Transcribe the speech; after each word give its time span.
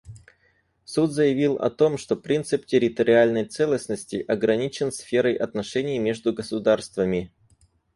Суд 0.83 1.11
заявил 1.11 1.57
о 1.57 1.69
том, 1.69 1.99
что 1.99 2.15
принцип 2.15 2.65
территориальной 2.65 3.45
целостности 3.45 4.25
ограничен 4.27 4.91
сферой 4.91 5.35
отношений 5.35 5.99
между 5.99 6.33
государствами. 6.33 7.31